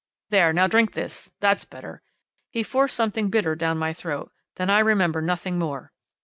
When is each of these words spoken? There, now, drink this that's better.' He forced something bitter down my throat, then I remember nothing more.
There, 0.31 0.51
now, 0.51 0.65
drink 0.65 0.93
this 0.93 1.31
that's 1.41 1.63
better.' 1.63 2.01
He 2.49 2.63
forced 2.63 2.95
something 2.95 3.29
bitter 3.29 3.53
down 3.55 3.77
my 3.77 3.93
throat, 3.93 4.31
then 4.55 4.67
I 4.71 4.79
remember 4.79 5.21
nothing 5.21 5.59
more. 5.59 5.93